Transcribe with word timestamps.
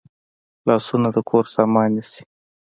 لاسونه 0.67 1.07
د 1.15 1.17
کور 1.29 1.45
سامان 1.55 1.89
نیسي 1.95 2.23